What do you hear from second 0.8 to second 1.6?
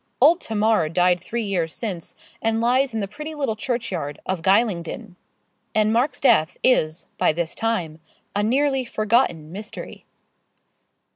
died three